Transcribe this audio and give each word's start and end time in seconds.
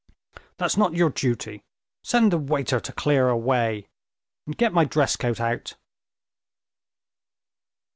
"That's 0.57 0.77
not 0.77 0.95
your 0.95 1.11
duty; 1.11 1.63
send 2.01 2.31
the 2.31 2.39
waiter 2.39 2.79
to 2.79 2.91
clear 2.91 3.29
away, 3.29 3.85
and 4.47 4.57
get 4.57 4.73
my 4.73 4.83
dress 4.83 5.15
coat 5.15 5.39
out." 5.39 5.75